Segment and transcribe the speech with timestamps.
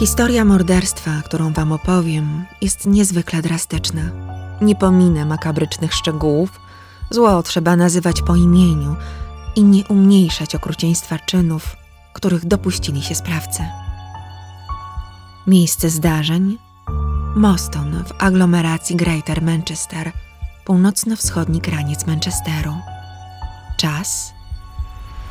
[0.00, 4.02] Historia morderstwa, którą wam opowiem, jest niezwykle drastyczna.
[4.60, 6.60] Nie pominę makabrycznych szczegółów.
[7.10, 8.96] Zło trzeba nazywać po imieniu
[9.56, 11.76] i nie umniejszać okrucieństwa czynów,
[12.12, 13.62] których dopuścili się sprawcy.
[15.46, 16.58] Miejsce zdarzeń
[17.36, 20.12] Moston w aglomeracji Greater Manchester,
[20.64, 22.74] północno-wschodni kraniec Manchesteru.
[23.76, 24.32] Czas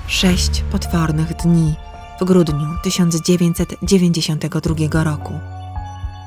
[0.07, 1.75] sześć potwornych dni
[2.19, 5.33] w grudniu 1992 roku.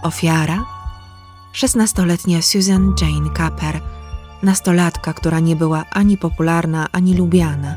[0.02, 0.64] Ofiara
[1.52, 3.80] szesnastoletnia Susan Jane Capper,
[4.42, 7.74] nastolatka, która nie była ani popularna, ani lubiana.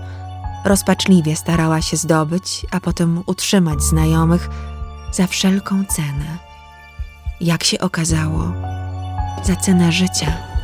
[0.65, 4.49] Rozpaczliwie starała się zdobyć, a potem utrzymać znajomych
[5.11, 6.37] za wszelką cenę.
[7.41, 8.51] Jak się okazało,
[9.43, 10.54] za cenę życia.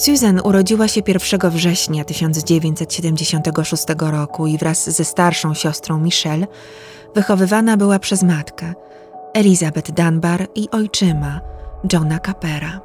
[0.00, 6.46] Susan urodziła się 1 września 1976 roku i wraz ze starszą siostrą Michelle
[7.14, 8.74] wychowywana była przez matkę
[9.34, 11.40] Elizabeth Dunbar i ojczyma
[11.92, 12.80] Johna Capera.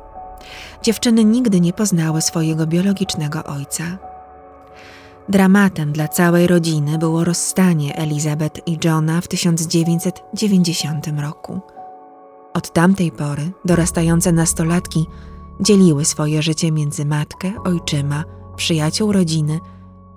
[0.83, 3.83] Dziewczyny nigdy nie poznały swojego biologicznego ojca.
[5.29, 11.59] Dramatem dla całej rodziny było rozstanie Elizabeth i Johna w 1990 roku.
[12.53, 15.05] Od tamtej pory dorastające nastolatki
[15.61, 18.23] dzieliły swoje życie między matkę, ojczyma,
[18.55, 19.59] przyjaciół rodziny,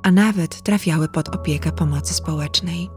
[0.02, 2.90] a nawet trafiały pod opiekę pomocy społecznej.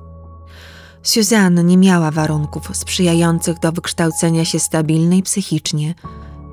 [1.03, 5.95] Suzanne nie miała warunków sprzyjających do wykształcenia się stabilnej psychicznie,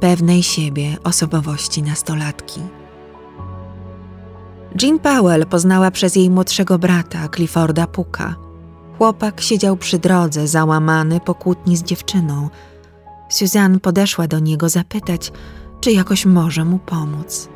[0.00, 2.60] pewnej siebie osobowości nastolatki.
[4.82, 8.34] Jean Powell poznała przez jej młodszego brata, Clifforda Puka.
[8.98, 12.48] Chłopak siedział przy drodze, załamany po kłótni z dziewczyną.
[13.30, 15.32] Suzanne podeszła do niego zapytać,
[15.80, 17.48] czy jakoś może mu pomóc.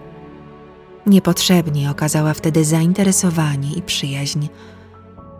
[1.06, 4.46] Niepotrzebnie okazała wtedy zainteresowanie i przyjaźń.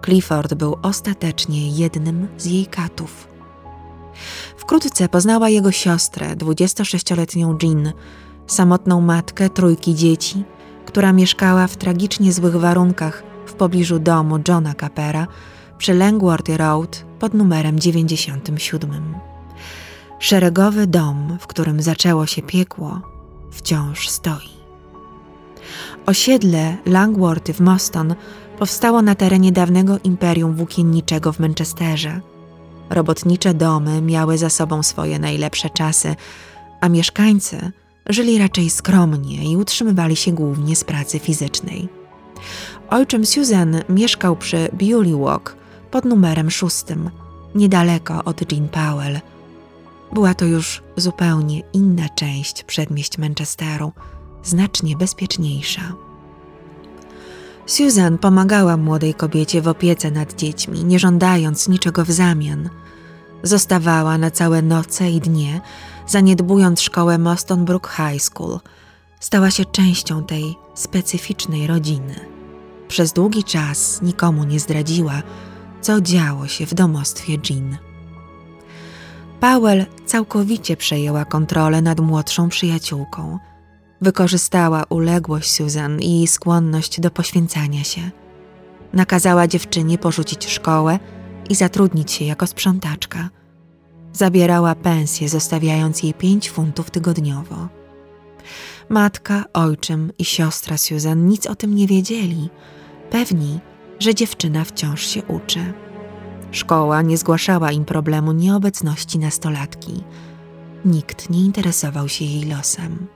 [0.04, 3.28] Clifford był ostatecznie jednym z jej katów.
[4.56, 7.92] Wkrótce poznała jego siostrę, 26-letnią Jean,
[8.47, 10.44] samotną matkę trójki dzieci,
[10.87, 15.26] która mieszkała w tragicznie złych warunkach w pobliżu domu Johna Capera
[15.78, 19.31] przy Langworthy Road pod numerem 97.
[20.22, 23.00] Szeregowy dom, w którym zaczęło się piekło,
[23.50, 24.49] wciąż stoi.
[26.06, 28.15] Osiedle Langworthy w Moston
[28.59, 32.21] powstało na terenie dawnego imperium włókienniczego w Manchesterze.
[32.91, 36.16] Robotnicze domy miały za sobą swoje najlepsze czasy,
[36.81, 37.72] a mieszkańcy
[38.06, 41.89] żyli raczej skromnie i utrzymywali się głównie z pracy fizycznej.
[42.91, 45.56] Ojczym Susan mieszkał przy Bewley Walk
[45.91, 47.10] pod numerem szóstym,
[47.54, 49.21] niedaleko od Jean Powell–
[50.12, 53.93] była to już zupełnie inna część przedmieść Manchesteru,
[54.43, 55.93] znacznie bezpieczniejsza.
[57.67, 62.71] Susan pomagała młodej kobiecie w opiece nad dziećmi, nie żądając niczego w zamian.
[63.43, 65.61] Zostawała na całe noce i dnie,
[66.06, 68.59] zaniedbując szkołę Moston Brook High School.
[69.21, 72.15] Stała się częścią tej specyficznej rodziny.
[72.89, 75.22] Przez długi czas nikomu nie zdradziła,
[75.81, 77.91] co działo się w domostwie Jean.
[79.42, 83.38] Powell całkowicie przejęła kontrolę nad młodszą przyjaciółką.
[84.00, 88.00] Wykorzystała uległość Susan i jej skłonność do poświęcania się.
[88.92, 90.98] Nakazała dziewczynie porzucić szkołę
[91.50, 93.28] i zatrudnić się jako sprzątaczka.
[94.12, 97.69] Zabierała pensję, zostawiając jej pięć funtów tygodniowo.
[98.88, 102.50] Matka, ojczym i siostra Susan nic o tym nie wiedzieli,
[103.10, 103.60] pewni,
[103.98, 105.72] że dziewczyna wciąż się uczy.
[106.53, 110.05] Szkoła nie zgłaszała im problemu nieobecności nastolatki.
[110.85, 113.07] Nikt nie interesował się jej losem.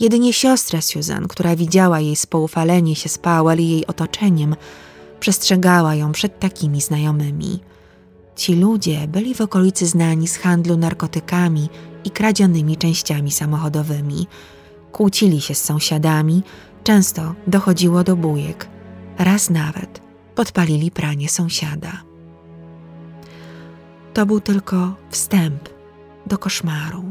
[0.00, 4.56] Jedynie siostra Susan, która widziała jej spoufalenie się z Powell i jej otoczeniem,
[5.20, 7.60] przestrzegała ją przed takimi znajomymi.
[8.36, 11.68] Ci ludzie byli w okolicy znani z handlu narkotykami
[12.04, 14.26] i kradzionymi częściami samochodowymi.
[14.92, 16.42] Kłócili się z sąsiadami,
[16.84, 18.68] często dochodziło do bujek.
[19.18, 20.00] Raz nawet
[20.34, 22.09] podpalili pranie sąsiada.
[24.14, 25.68] To był tylko wstęp
[26.26, 27.04] do koszmaru.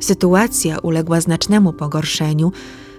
[0.00, 2.52] Sytuacja uległa znacznemu pogorszeniu,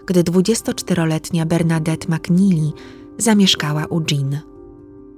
[0.05, 2.71] gdy 24-letnia Bernadette McNeely
[3.17, 4.39] zamieszkała u Jean.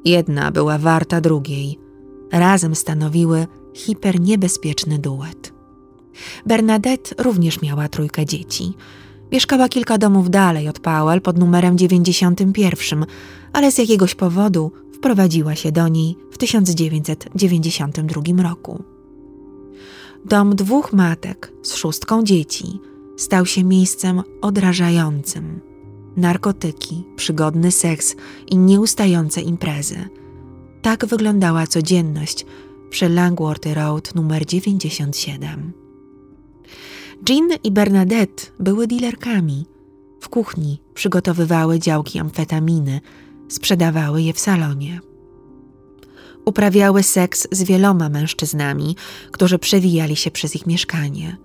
[0.06, 1.80] Jedna była warta drugiej.
[2.32, 5.54] Razem stanowiły hiperniebezpieczny duet.
[6.46, 8.74] Bernadette również miała trójkę dzieci.
[9.32, 13.06] Mieszkała kilka domów dalej od Powell pod numerem 91,
[13.54, 18.84] ale z jakiegoś powodu wprowadziła się do niej w 1992 roku.
[20.26, 22.80] Dom dwóch matek z szóstką dzieci
[23.18, 25.60] stał się miejscem odrażającym.
[26.18, 28.16] Narkotyki, przygodny seks
[28.48, 30.10] i nieustające imprezy.
[30.82, 32.46] Tak wyglądała codzienność
[32.90, 35.74] przy Langworthy Road numer 97.
[37.30, 39.66] Jean i Bernadette były dealerkami.
[40.20, 43.02] W kuchni przygotowywały działki amfetaminy,
[43.48, 45.00] sprzedawały je w salonie.
[46.46, 48.96] Uprawiały seks z wieloma mężczyznami,
[49.32, 51.38] którzy przewijali się przez ich mieszkanie.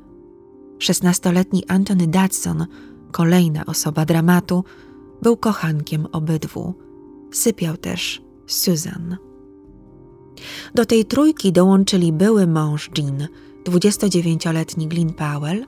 [0.79, 2.67] Szesnastoletni Anthony Dodson,
[3.13, 4.65] kolejna osoba dramatu,
[5.23, 6.75] był kochankiem obydwu.
[7.33, 9.17] Sypiał też Susan.
[10.75, 13.29] Do tej trójki dołączyli były mąż Jean,
[13.65, 15.67] 29-letni Glyn Powell,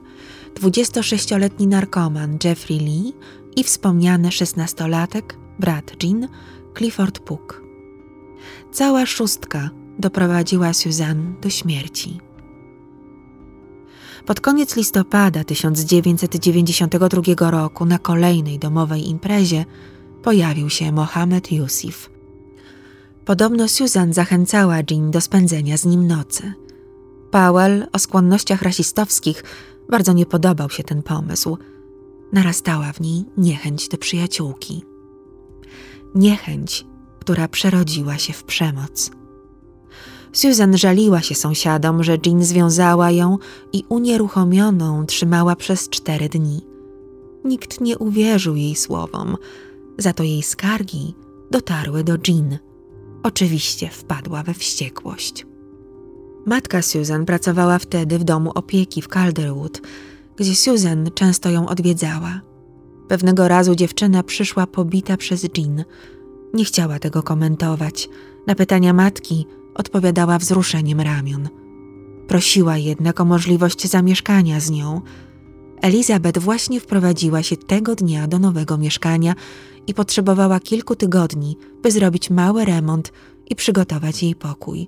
[0.55, 3.13] 26-letni narkoman Jeffrey Lee
[3.55, 6.27] i wspomniany 16-latek, brat Jean,
[6.77, 7.61] Clifford Puck.
[8.71, 9.69] Cała szóstka
[9.99, 12.19] doprowadziła Susan do śmierci.
[14.25, 19.65] Pod koniec listopada 1992 roku na kolejnej domowej imprezie
[20.23, 22.09] pojawił się Mohamed Yusuf.
[23.25, 26.53] Podobno Susan zachęcała Jean do spędzenia z nim nocy.
[27.31, 29.43] Powell o skłonnościach rasistowskich
[29.89, 31.57] bardzo nie podobał się ten pomysł.
[32.33, 34.94] Narastała w niej niechęć do przyjaciółki.
[36.15, 36.85] Niechęć,
[37.19, 39.11] która przerodziła się w przemoc.
[40.33, 43.37] Susan żaliła się sąsiadom, że Jean związała ją
[43.73, 46.61] i unieruchomioną trzymała przez cztery dni.
[47.45, 49.37] Nikt nie uwierzył jej słowom,
[49.97, 51.15] za to jej skargi
[51.51, 52.57] dotarły do Jean.
[53.23, 55.45] Oczywiście wpadła we wściekłość.
[56.45, 59.81] Matka Susan pracowała wtedy w domu opieki w Calderwood,
[60.35, 62.41] gdzie Susan często ją odwiedzała.
[63.07, 65.83] Pewnego razu dziewczyna przyszła pobita przez Jean.
[66.53, 68.09] Nie chciała tego komentować.
[68.47, 71.49] Na pytania matki odpowiadała wzruszeniem ramion.
[72.27, 75.01] Prosiła jednak o możliwość zamieszkania z nią.
[75.81, 79.35] Elizabeth właśnie wprowadziła się tego dnia do nowego mieszkania
[79.87, 83.11] i potrzebowała kilku tygodni, by zrobić mały remont
[83.49, 84.87] i przygotować jej pokój.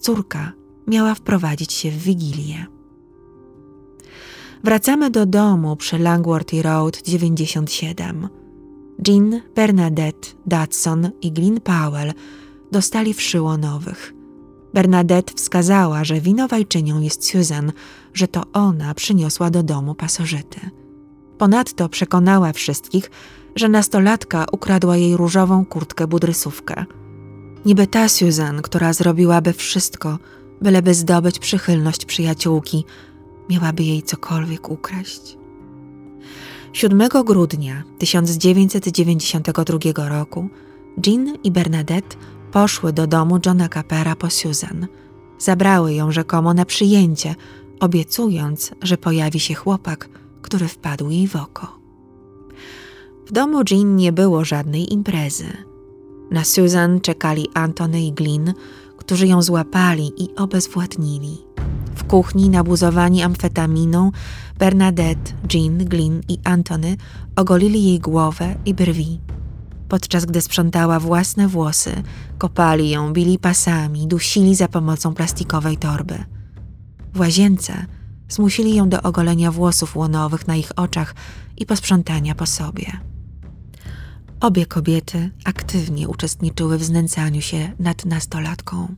[0.00, 0.52] Córka
[0.86, 2.79] miała wprowadzić się w wigilię.
[4.64, 8.28] Wracamy do domu przy Langworthy Road 97.
[9.08, 12.12] Jean, Bernadette, Dodson i Glyn Powell
[12.72, 14.14] dostali wszyło nowych.
[14.74, 17.72] Bernadette wskazała, że winowajczynią jest Susan,
[18.14, 20.60] że to ona przyniosła do domu pasożyty.
[21.38, 23.10] Ponadto przekonała wszystkich,
[23.56, 26.84] że nastolatka ukradła jej różową kurtkę budrysówkę.
[27.64, 30.18] Niby ta Susan, która zrobiłaby wszystko,
[30.62, 32.84] byleby zdobyć przychylność przyjaciółki,
[33.50, 35.38] miałaby jej cokolwiek ukraść.
[36.72, 40.48] 7 grudnia 1992 roku
[41.06, 42.16] Jean i Bernadette
[42.52, 44.86] poszły do domu Johna Capera po Susan.
[45.38, 47.34] Zabrały ją rzekomo na przyjęcie,
[47.80, 50.08] obiecując, że pojawi się chłopak,
[50.42, 51.78] który wpadł jej w oko.
[53.26, 55.46] W domu Jean nie było żadnej imprezy.
[56.30, 58.54] Na Susan czekali Antony i Glyn,
[58.96, 61.38] którzy ją złapali i obezwładnili.
[61.94, 64.10] W kuchni, nabuzowani amfetaminą,
[64.58, 66.96] Bernadette, Jean, Glyn i Antony
[67.36, 69.20] ogolili jej głowę i brwi.
[69.88, 72.02] Podczas gdy sprzątała własne włosy,
[72.38, 76.24] kopali ją, bili pasami, dusili za pomocą plastikowej torby.
[77.14, 77.86] W łazience
[78.28, 81.14] zmusili ją do ogolenia włosów łonowych na ich oczach
[81.56, 83.00] i posprzątania po sobie.
[84.40, 88.94] Obie kobiety aktywnie uczestniczyły w znęcaniu się nad nastolatką.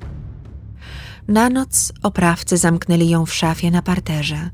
[1.29, 4.51] Na noc oprawcy zamknęli ją w szafie na parterze.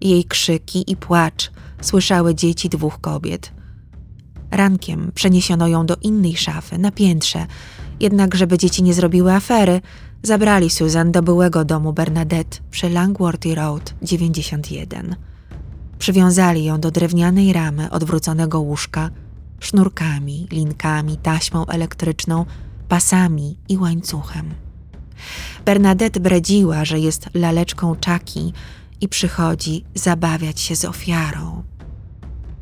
[0.00, 3.52] Jej krzyki i płacz słyszały dzieci dwóch kobiet.
[4.50, 7.46] Rankiem przeniesiono ją do innej szafy na piętrze,
[8.00, 9.80] jednak żeby dzieci nie zrobiły afery,
[10.22, 15.16] zabrali Susan do byłego domu Bernadette przy Langworthy Road 91.
[15.98, 19.10] Przywiązali ją do drewnianej ramy odwróconego łóżka
[19.60, 22.46] sznurkami, linkami, taśmą elektryczną,
[22.88, 24.54] pasami i łańcuchem.
[25.64, 28.52] Bernadette bredziła, że jest laleczką czaki
[29.00, 31.62] i przychodzi zabawiać się z ofiarą.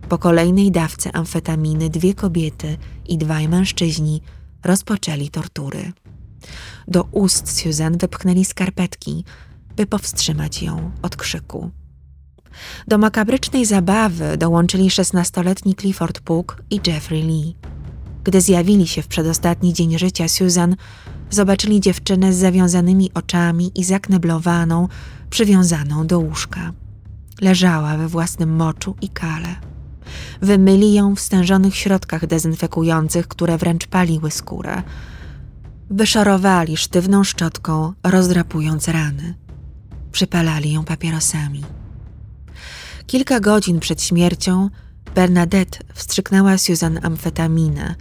[0.08, 2.76] Po kolejnej dawce amfetaminy dwie kobiety
[3.08, 4.22] i dwaj mężczyźni
[4.64, 5.92] rozpoczęli tortury.
[6.88, 9.24] Do ust Susan wypchnęli skarpetki,
[9.76, 11.70] by powstrzymać ją od krzyku.
[12.88, 17.56] Do makabrycznej zabawy dołączyli szesnastoletni Clifford Puck i Jeffrey Lee.
[18.24, 20.76] Gdy zjawili się w przedostatni dzień życia Susan,
[21.34, 24.88] zobaczyli dziewczynę z zawiązanymi oczami i zakneblowaną,
[25.30, 26.72] przywiązaną do łóżka.
[27.40, 29.56] Leżała we własnym moczu i kale.
[30.42, 34.82] Wymyli ją w stężonych środkach dezynfekujących, które wręcz paliły skórę.
[35.90, 39.34] Wyszorowali sztywną szczotką, rozdrapując rany.
[40.12, 41.64] Przypalali ją papierosami.
[43.06, 44.70] Kilka godzin przed śmiercią
[45.14, 47.94] Bernadette wstrzyknęła Susan amfetaminę,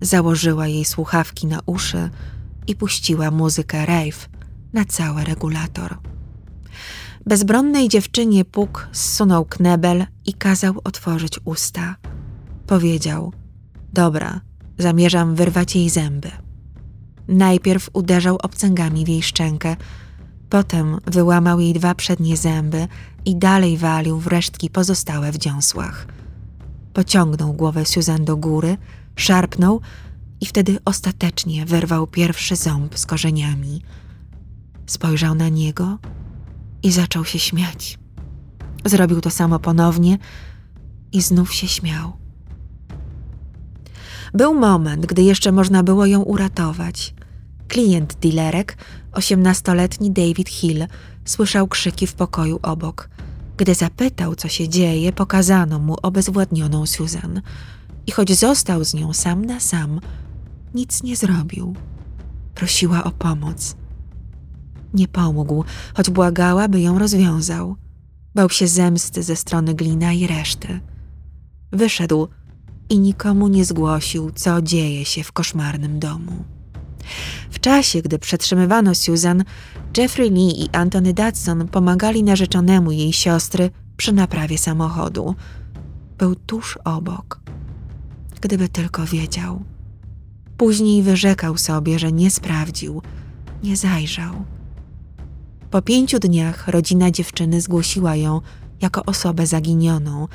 [0.00, 2.10] założyła jej słuchawki na uszy
[2.66, 4.28] i puściła muzykę rave
[4.72, 5.98] na cały regulator.
[7.26, 11.96] Bezbronnej dziewczynie Puk zsunął knebel i kazał otworzyć usta.
[12.66, 13.32] Powiedział:
[13.92, 14.40] Dobra,
[14.78, 16.30] zamierzam wyrwać jej zęby.
[17.28, 19.76] Najpierw uderzał obcęgami w jej szczękę,
[20.50, 22.88] potem wyłamał jej dwa przednie zęby
[23.24, 26.06] i dalej walił w resztki pozostałe w dziąsłach.
[26.92, 28.76] Pociągnął głowę Susan do góry,
[29.16, 29.80] szarpnął
[30.42, 33.82] i wtedy ostatecznie wyrwał pierwszy ząb z korzeniami.
[34.86, 35.98] Spojrzał na niego
[36.82, 37.98] i zaczął się śmiać.
[38.84, 40.18] Zrobił to samo ponownie
[41.12, 42.12] i znów się śmiał.
[44.34, 47.14] Był moment, gdy jeszcze można było ją uratować.
[47.68, 48.76] Klient dealerek,
[49.12, 50.86] osiemnastoletni David Hill,
[51.24, 53.08] słyszał krzyki w pokoju obok.
[53.56, 57.42] Gdy zapytał, co się dzieje, pokazano mu obezwładnioną Susan.
[58.06, 60.00] I choć został z nią sam na sam,
[60.74, 61.74] nic nie zrobił.
[62.54, 63.76] Prosiła o pomoc.
[64.94, 65.64] Nie pomógł,
[65.94, 67.76] choć błagała, by ją rozwiązał.
[68.34, 70.80] Bał się zemsty ze strony glina i reszty.
[71.72, 72.28] Wyszedł
[72.88, 76.44] i nikomu nie zgłosił, co dzieje się w koszmarnym domu.
[77.50, 79.44] W czasie, gdy przetrzymywano Susan,
[79.96, 85.34] Jeffrey Lee i Anthony Dodson pomagali narzeczonemu jej siostry przy naprawie samochodu.
[86.18, 87.40] Był tuż obok.
[88.40, 89.64] Gdyby tylko wiedział.
[90.62, 93.02] Później wyrzekał sobie, że nie sprawdził,
[93.62, 94.44] nie zajrzał.
[95.70, 98.40] Po pięciu dniach rodzina dziewczyny zgłosiła ją
[98.80, 100.28] jako osobę zaginioną.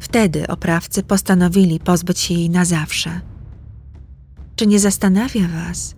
[0.00, 3.20] Wtedy oprawcy postanowili pozbyć się jej na zawsze.
[4.56, 5.94] Czy nie zastanawia Was,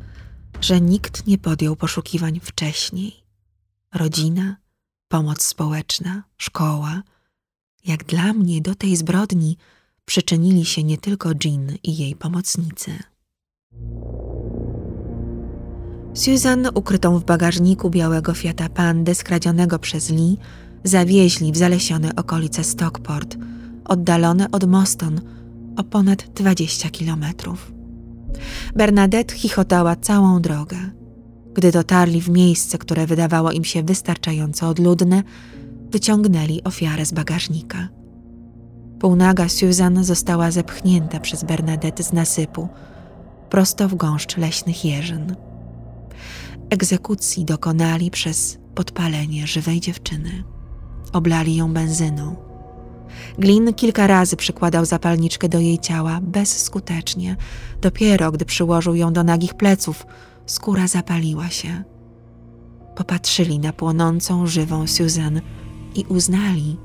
[0.61, 3.25] że nikt nie podjął poszukiwań wcześniej?
[3.95, 4.57] Rodzina,
[5.09, 7.03] pomoc społeczna, szkoła.
[7.85, 9.57] Jak dla mnie do tej zbrodni
[10.05, 12.93] przyczynili się nie tylko Jean i jej pomocnicy.
[16.15, 20.37] Susan, ukrytą w bagażniku białego Fiata Pandy skradzionego przez Lee,
[20.85, 23.37] zawieźli w zalesione okolice Stockport,
[23.85, 25.21] oddalone od Moston
[25.77, 27.73] o ponad 20 kilometrów.
[28.75, 30.77] Bernadette chichotała całą drogę.
[31.55, 35.23] Gdy dotarli w miejsce, które wydawało im się wystarczająco odludne,
[35.91, 37.89] wyciągnęli ofiarę z bagażnika.
[39.03, 42.69] Półnaga Susan została zepchnięta przez Bernadette z nasypu,
[43.51, 45.37] prosto w gąszcz leśnych jeżyn.
[46.71, 50.45] Egzekucji dokonali przez podpalenie żywej dziewczyny.
[51.13, 52.37] Oblali ją benzyną.
[53.39, 57.37] Glin kilka razy przykładał zapalniczkę do jej ciała bezskutecznie.
[57.81, 60.07] Dopiero gdy przyłożył ją do nagich pleców,
[60.47, 61.85] skóra zapaliła się.
[62.97, 65.41] Popatrzyli na płonącą, żywą Susan
[65.95, 66.77] i uznali,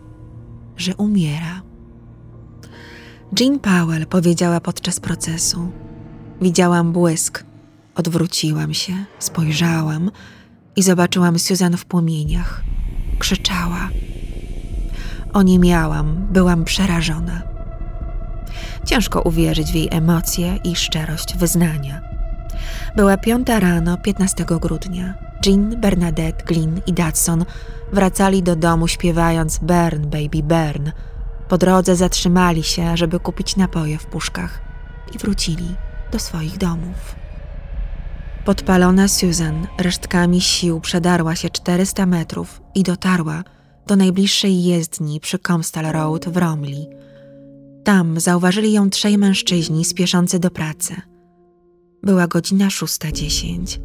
[0.78, 1.67] że umiera.
[3.40, 5.72] Jean Powell powiedziała podczas procesu:
[6.42, 7.44] Widziałam błysk
[7.98, 10.12] Odwróciłam się, spojrzałam
[10.76, 12.64] i zobaczyłam Susan w płomieniach.
[13.20, 13.90] Krzyczała.
[15.34, 17.42] Oniemiałam, byłam przerażona.
[18.86, 22.02] Ciężko uwierzyć w jej emocje i szczerość wyznania.
[22.96, 25.14] Była piąta rano 15 grudnia.
[25.46, 27.46] Jean, Bernadette, Glynn i Dodson
[27.94, 30.92] wracali do domu śpiewając Burn, baby, burn.
[31.50, 34.62] Po drodze zatrzymali się, żeby kupić napoje w puszkach
[35.16, 35.76] i wrócili
[36.12, 37.16] do swoich domów.
[38.46, 43.44] Podpalona Susan resztkami sił przedarła się 400 metrów i dotarła
[43.88, 46.88] do najbliższej jezdni przy Comstal Road w Romley.
[47.84, 50.96] Tam zauważyli ją trzej mężczyźni spieszący do pracy.
[52.04, 53.80] Była godzina 6.10.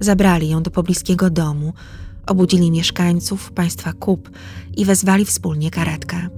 [0.00, 1.72] Zabrali ją do pobliskiego domu,
[2.26, 4.30] obudzili mieszkańców państwa Kup
[4.76, 6.28] i wezwali wspólnie karetkę.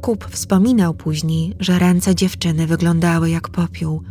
[0.00, 4.02] Kup wspominał później, że ręce dziewczyny wyglądały jak popiół–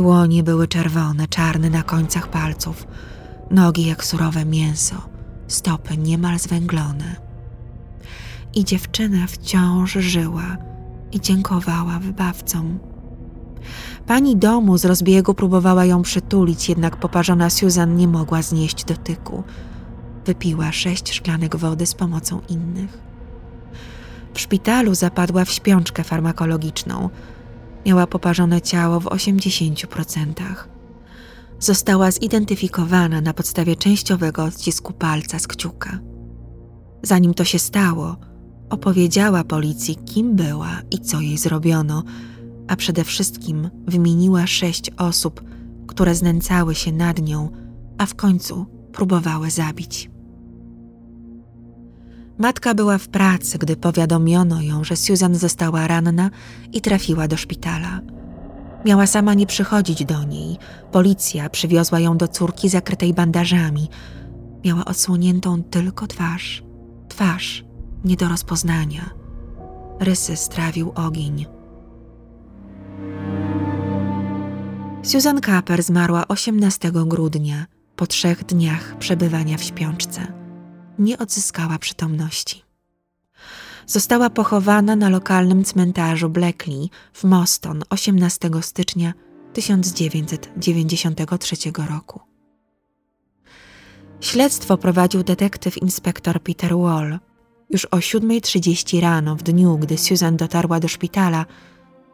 [0.00, 2.86] Dłonie były czerwone, czarne na końcach palców,
[3.50, 4.96] nogi jak surowe mięso,
[5.48, 7.16] stopy niemal zwęglone.
[8.54, 10.56] I dziewczyna wciąż żyła
[11.12, 12.78] i dziękowała wybawcom.
[14.06, 19.42] Pani domu z rozbiegu próbowała ją przytulić, jednak poparzona Susan nie mogła znieść dotyku.
[20.26, 23.09] Wypiła sześć szklanek wody z pomocą innych.
[24.40, 27.08] Szpitalu zapadła w śpiączkę farmakologiczną–
[27.86, 30.32] Miała poparzone ciało w 80%.
[31.58, 35.98] Została zidentyfikowana na podstawie częściowego odcisku palca z kciuka.
[37.02, 38.16] Zanim to się stało,
[38.70, 42.02] opowiedziała policji, kim była i co jej zrobiono,
[42.68, 45.44] a przede wszystkim wymieniła sześć osób,
[45.86, 47.50] które znęcały się nad nią,
[47.98, 50.09] a w końcu próbowały zabić.
[52.40, 56.30] Matka była w pracy, gdy powiadomiono ją, że Susan została ranna
[56.72, 58.00] i trafiła do szpitala.
[58.84, 60.58] Miała sama nie przychodzić do niej.
[60.92, 63.88] Policja przywiozła ją do córki zakrytej bandażami.
[64.64, 66.62] Miała odsłoniętą tylko twarz.
[67.08, 67.64] Twarz
[68.04, 69.10] nie do rozpoznania.
[69.98, 71.46] Rysy strawił ogień.
[75.02, 77.66] Susan Kaper zmarła 18 grudnia,
[77.96, 80.39] po trzech dniach przebywania w śpiączce.
[81.00, 82.62] Nie odzyskała przytomności.
[83.86, 89.14] Została pochowana na lokalnym cmentarzu Blackley w Moston 18 stycznia
[89.52, 91.56] 1993
[91.90, 92.20] roku.
[94.20, 97.18] Śledztwo prowadził detektyw inspektor Peter Wall.
[97.70, 101.46] Już o 7.30 rano, w dniu, gdy Susan dotarła do szpitala,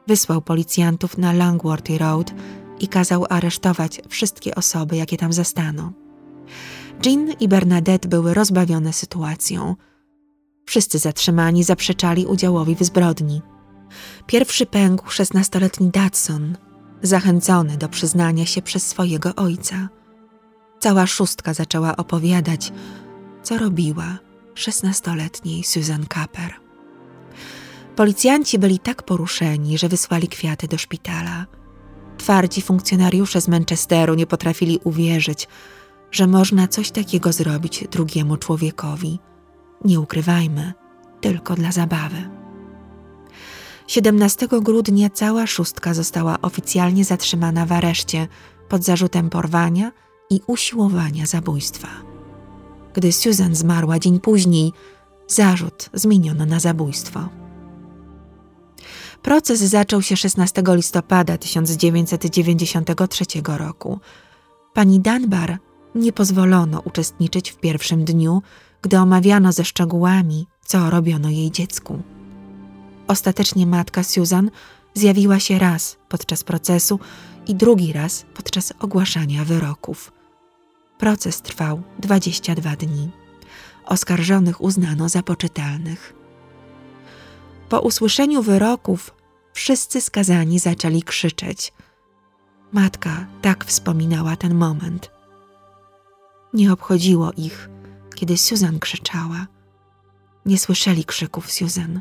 [0.07, 2.35] wysłał policjantów na Langworthy Road
[2.81, 6.06] i kazał aresztować wszystkie osoby, jakie tam zastano.
[7.05, 9.77] Jean i Bernadette były rozbawione sytuacją.
[10.67, 13.43] Wszyscy zatrzymani zaprzeczali udziałowi w zbrodni.
[14.27, 16.57] Pierwszy pękł szesnastoletni Datson,
[17.03, 19.89] zachęcony do przyznania się przez swojego ojca.
[20.79, 22.73] Cała szóstka zaczęła opowiadać,
[23.43, 24.19] co robiła
[24.55, 26.55] szesnastoletniej Susan Kaper.
[27.97, 31.47] Policjanci byli tak poruszeni, że wysłali kwiaty do szpitala.
[32.19, 35.49] Twardzi funkcjonariusze z Manchesteru nie potrafili uwierzyć,
[36.11, 39.19] że można coś takiego zrobić drugiemu człowiekowi.
[39.85, 40.73] Nie ukrywajmy,
[41.21, 42.31] tylko dla zabawy.
[43.87, 48.29] 17 grudnia cała szóstka została oficjalnie zatrzymana w areszcie
[48.69, 49.93] pod zarzutem porwania
[50.31, 51.89] i usiłowania zabójstwa.
[52.95, 54.73] Gdy Susan zmarła dzień później,
[55.27, 57.29] zarzut zmieniono na zabójstwo.
[59.23, 63.25] Proces zaczął się 16 listopada 1993
[63.59, 64.01] roku.
[64.75, 65.59] Pani Dunbar
[65.97, 68.43] nie pozwolono uczestniczyć w pierwszym dniu,
[68.83, 72.03] gdy omawiano ze szczegółami, co robiono jej dziecku.
[73.07, 74.51] Ostatecznie matka Susan
[74.95, 77.01] zjawiła się raz podczas procesu
[77.47, 80.13] i drugi raz podczas ogłaszania wyroków.
[80.99, 83.11] Proces trwał 22 dni.
[83.87, 86.15] Oskarżonych uznano za poczytalnych.
[87.69, 89.15] Po usłyszeniu wyroków
[89.53, 91.73] wszyscy skazani zaczęli krzyczeć.
[92.73, 95.16] Matka tak wspominała ten moment.
[96.57, 97.71] Nie obchodziło ich,
[98.15, 99.47] kiedy Susan krzyczała.
[100.47, 102.01] Nie słyszeli krzyków Susan.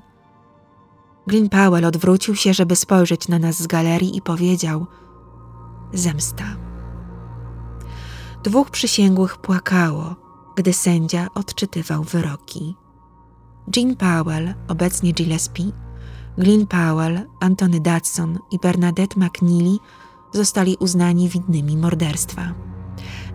[1.28, 4.88] Glyn Powell odwrócił się, żeby spojrzeć na nas z galerii i powiedział:
[5.94, 6.44] Zemsta.
[8.44, 10.16] Dwóch przysięgłych płakało,
[10.56, 12.76] gdy sędzia odczytywał wyroki.
[13.76, 15.72] Jean Powell, obecnie Gillespie,
[16.38, 19.78] Glyn Powell, Antony Dodson i Bernadette McNeely
[20.34, 22.65] zostali uznani winnymi morderstwa.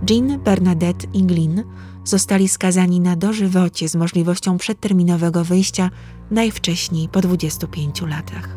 [0.09, 1.65] Jean, Bernadette i Glyn
[2.05, 5.91] zostali skazani na dożywocie z możliwością przedterminowego wyjścia
[6.31, 8.57] najwcześniej po 25 latach.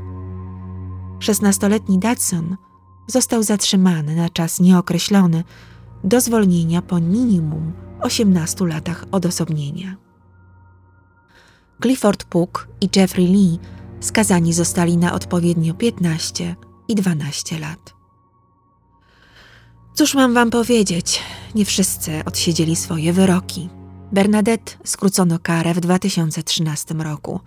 [1.20, 2.58] 16-letni Dodson
[3.08, 5.44] został zatrzymany na czas nieokreślony
[6.04, 9.96] do zwolnienia po minimum 18 latach odosobnienia.
[11.82, 13.60] Clifford Puck i Jeffrey Lee
[14.00, 16.56] skazani zostali na odpowiednio 15
[16.88, 17.93] i 12 lat.
[19.94, 21.20] Cóż mam wam powiedzieć?
[21.56, 23.70] Nie wszyscy odsiedzieli swoje wyroki.
[24.12, 27.40] Bernadette skrócono karę w 2013 roku.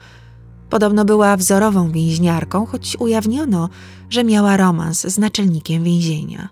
[0.71, 3.69] Podobno była wzorową więźniarką, choć ujawniono,
[4.11, 6.49] że miała romans z naczelnikiem więzienia.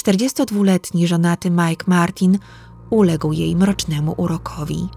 [0.00, 2.38] 42-letni żonaty Mike Martin
[2.90, 4.88] uległ jej mrocznemu urokowi.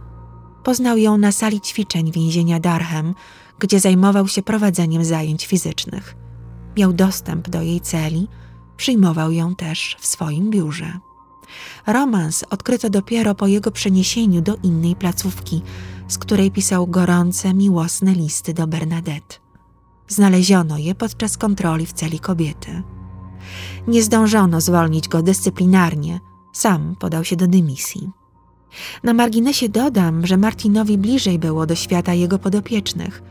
[0.63, 3.15] Poznał ją na sali ćwiczeń więzienia Darham,
[3.60, 6.15] gdzie zajmował się prowadzeniem zajęć fizycznych.
[6.78, 8.28] Miał dostęp do jej celi,
[8.80, 11.00] przyjmował ją też w swoim biurze.
[11.88, 15.62] Romans odkryto dopiero po jego przeniesieniu do innej placówki,
[16.08, 19.36] z której pisał gorące, miłosne listy do Bernadette.
[20.08, 22.84] Znaleziono je podczas kontroli w celi kobiety.
[23.88, 26.20] Nie zdążono zwolnić go dyscyplinarnie,
[26.54, 28.10] sam podał się do dymisji.
[29.04, 33.24] Na marginesie dodam, że Martinowi bliżej było do świata jego podopiecznych.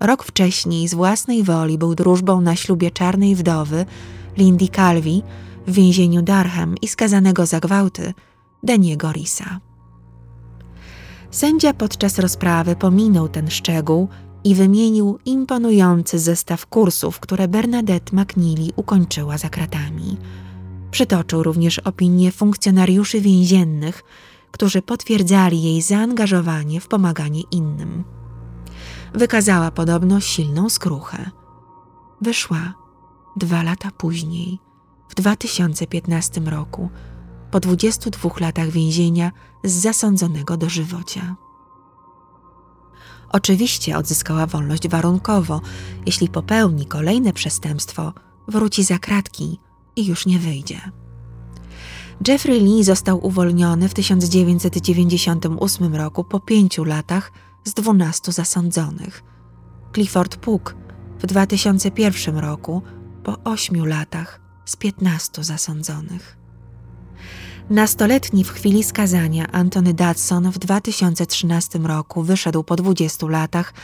[0.00, 3.86] Rok wcześniej z własnej woli był drużbą na ślubie czarnej wdowy
[4.38, 5.22] Lindy Calvi
[5.66, 8.14] w więzieniu Darham i skazanego za gwałty
[8.62, 9.60] Deniego Risa.
[11.30, 14.08] Sędzia podczas rozprawy pominął ten szczegół
[14.44, 20.16] i wymienił imponujący zestaw kursów, które Bernadette McNeely ukończyła za kratami.
[20.90, 24.04] Przytoczył również opinie funkcjonariuszy więziennych,
[24.50, 28.04] którzy potwierdzali jej zaangażowanie w pomaganie innym.
[29.14, 31.30] Wykazała podobno silną skruchę.
[32.20, 32.87] Wyszła
[33.36, 34.58] dwa lata później,
[35.08, 36.90] w 2015 roku,
[37.50, 39.32] po 22 latach więzienia
[39.64, 41.36] z zasądzonego dożywocia.
[43.28, 45.60] Oczywiście odzyskała wolność warunkowo.
[46.06, 48.12] Jeśli popełni kolejne przestępstwo,
[48.48, 49.60] wróci za kratki
[49.96, 50.80] i już nie wyjdzie.
[52.28, 57.32] Jeffrey Lee został uwolniony w 1998 roku po pięciu latach
[57.64, 59.22] z dwunastu zasądzonych.
[59.94, 60.76] Clifford Puk
[61.18, 62.82] w 2001 roku
[63.28, 66.36] po ośmiu latach z piętnastu zasądzonych.
[67.70, 73.74] Nastoletni w chwili skazania Antony Dodson w 2013 roku wyszedł po 20 latach,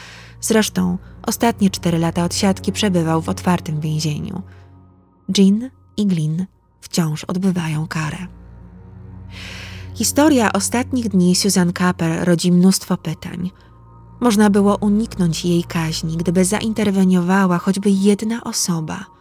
[0.40, 4.42] zresztą ostatnie cztery lata odsiadki przebywał w otwartym więzieniu.
[5.38, 6.46] Jean i Glyn
[6.80, 8.18] wciąż odbywają karę.
[9.94, 13.50] Historia ostatnich dni Susan Capper rodzi mnóstwo pytań.
[14.20, 19.13] Można było uniknąć jej kaźni, gdyby zainterweniowała choćby jedna osoba.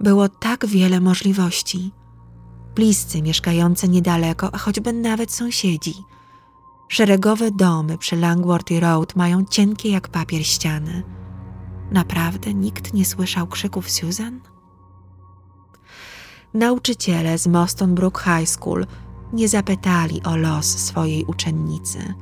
[0.00, 1.92] Było tak wiele możliwości.
[2.74, 5.94] Bliscy mieszkający niedaleko, a choćby nawet sąsiedzi.
[6.88, 11.02] Szeregowe domy przy Langworthy Road mają cienkie jak papier ściany.
[11.92, 14.40] Naprawdę nikt nie słyszał krzyków Susan?
[16.54, 18.86] Nauczyciele z Moston Brook High School
[19.32, 22.14] nie zapytali o los swojej uczennicy.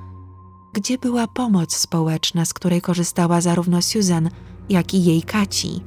[0.73, 4.31] Gdzie była pomoc społeczna, z której korzystała zarówno Susan,
[4.69, 5.81] jak i jej Kaci?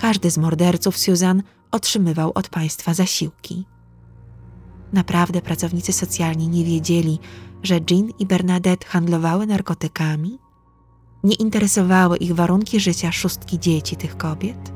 [0.00, 3.64] Każdy z morderców Susan otrzymywał od państwa zasiłki.
[4.92, 7.18] Naprawdę pracownicy socjalni nie wiedzieli,
[7.62, 10.38] że Jean i Bernadette handlowały narkotykami?
[11.24, 14.72] Nie interesowały ich warunki życia szóstki dzieci tych kobiet?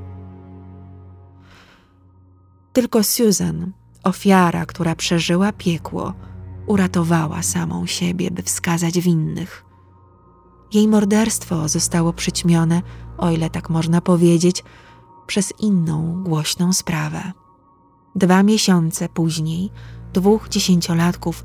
[2.72, 6.14] Tylko Susan, ofiara, która przeżyła piekło,
[6.66, 9.64] uratowała samą siebie, by wskazać winnych.
[10.72, 12.82] Jej morderstwo zostało przyćmione,
[13.18, 14.64] o ile tak można powiedzieć,
[15.26, 17.32] przez inną głośną sprawę.
[18.14, 19.70] Dwa miesiące później
[20.12, 21.44] dwóch dziesięciolatków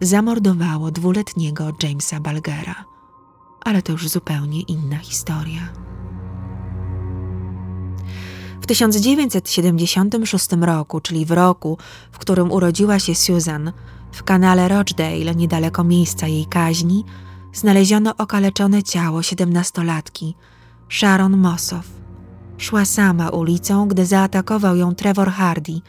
[0.00, 2.84] zamordowało dwuletniego Jamesa Balgera.
[3.60, 5.72] Ale to już zupełnie inna historia.
[8.60, 11.78] W 1976 roku, czyli w roku,
[12.12, 13.72] w którym urodziła się Susan,
[14.12, 17.04] w kanale Rochdale, niedaleko miejsca jej kaźni,
[17.52, 20.34] znaleziono okaleczone ciało siedemnastolatki,
[20.88, 21.95] Sharon Mossow.
[22.58, 25.80] Szła sama ulicą, gdy zaatakował ją Trevor Hardy,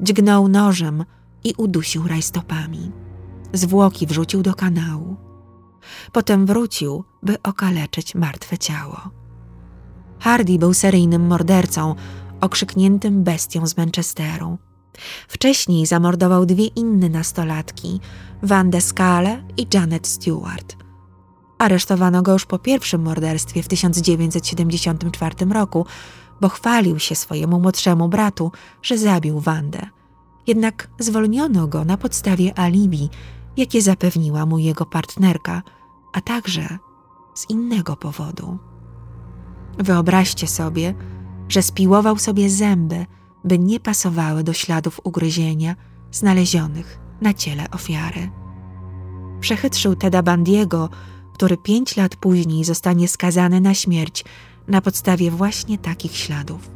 [0.00, 1.04] dźgnął nożem
[1.44, 2.90] i udusił rajstopami.
[3.52, 5.16] Zwłoki wrzucił do kanału.
[6.12, 9.00] Potem wrócił, by okaleczyć martwe ciało.
[10.18, 11.94] Hardy był seryjnym mordercą,
[12.40, 14.58] okrzykniętym bestią z Manchesteru.
[15.28, 18.00] Wcześniej zamordował dwie inne nastolatki,
[18.42, 20.87] Wanda Scale i Janet Stewart.
[21.58, 25.86] Aresztowano go już po pierwszym morderstwie w 1974 roku,
[26.40, 29.86] bo chwalił się swojemu młodszemu bratu, że zabił Wandę.
[30.46, 33.08] Jednak zwolniono go na podstawie alibi,
[33.56, 35.62] jakie zapewniła mu jego partnerka,
[36.12, 36.78] a także
[37.34, 38.58] z innego powodu.
[39.78, 40.94] Wyobraźcie sobie,
[41.48, 43.06] że spiłował sobie zęby,
[43.44, 45.76] by nie pasowały do śladów ugryzienia
[46.12, 48.30] znalezionych na ciele ofiary.
[49.40, 50.88] Przechytrzył Teda Bandiego,
[51.38, 54.24] który pięć lat później zostanie skazany na śmierć
[54.68, 56.70] na podstawie właśnie takich śladów.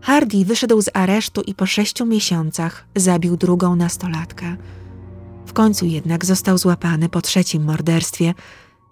[0.00, 4.56] Hardy wyszedł z aresztu i po sześciu miesiącach zabił drugą nastolatkę.
[5.46, 8.34] W końcu jednak został złapany po trzecim morderstwie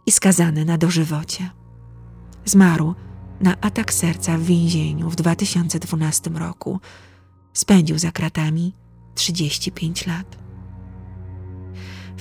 [0.06, 1.50] i skazany na dożywocie.
[2.44, 2.94] Zmarł
[3.40, 6.80] na atak serca w więzieniu w 2012 roku.
[7.52, 8.74] Spędził za kratami
[9.14, 10.45] 35 lat.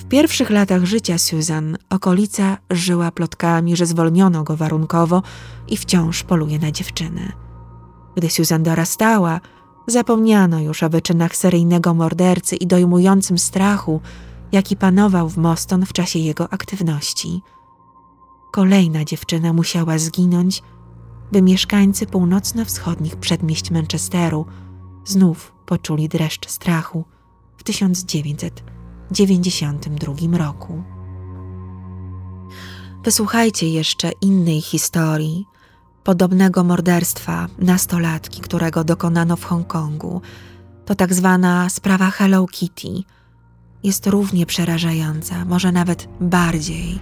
[0.06, 5.22] W pierwszych latach życia Susan okolica żyła plotkami, że zwolniono go warunkowo
[5.68, 7.32] i wciąż poluje na dziewczyny.
[8.16, 9.42] Gdy Susan dorastała,
[9.88, 14.02] zapomniano już o wyczynach seryjnego mordercy i dojmującym strachu,
[14.52, 17.42] jaki panował w Moston w czasie jego aktywności.
[18.52, 20.64] Kolejna dziewczyna musiała zginąć,
[21.32, 24.46] by mieszkańcy północno-wschodnich przedmieść Manchesteru
[25.06, 27.06] znów poczuli dreszcz strachu
[27.58, 27.64] w
[29.12, 30.84] 1992 roku.
[33.04, 35.46] Wysłuchajcie jeszcze innej historii,
[36.04, 40.22] podobnego morderstwa nastolatki, którego dokonano w Hongkongu.
[40.86, 42.88] To tak zwana sprawa Hello Kitty.
[43.84, 47.00] Jest równie przerażająca, może nawet bardziej.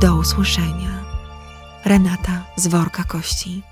[0.00, 1.03] Do usłyszenia.
[1.84, 3.62] Renata z worka kości.